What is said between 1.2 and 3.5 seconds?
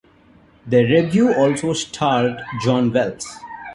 also starred John Wells.